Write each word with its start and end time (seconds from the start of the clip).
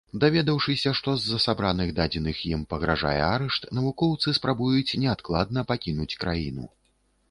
Даведаўшыся, 0.21 0.93
што 0.99 1.13
з-за 1.23 1.39
сабраных 1.43 1.91
дадзеных 2.01 2.41
ім 2.53 2.65
пагражае 2.73 3.13
арышт, 3.29 3.63
навукоўцы 3.81 4.27
спрабуюць 4.43 4.97
неадкладна 5.07 5.59
пакінуць 5.75 6.15
краіну. 6.27 6.65